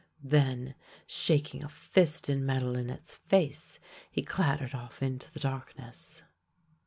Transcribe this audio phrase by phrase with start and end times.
[0.23, 0.73] Then,
[1.05, 6.23] shaking a fist in Madelinette's face, he clattered off into the darkness.